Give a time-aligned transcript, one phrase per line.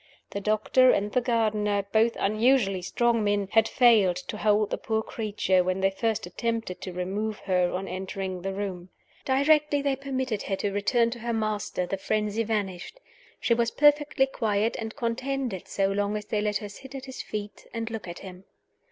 [0.31, 5.03] The doctor and the gardener (both unusually strong men) had failed to hold the poor
[5.03, 8.89] creature when they first attempted to remove her on entering the room.
[9.25, 12.99] Directly they permitted her to return to her master the frenzy vanished:
[13.39, 17.21] she was perfectly quiet and contented so long as they let her sit at his
[17.21, 18.45] feet and look at him.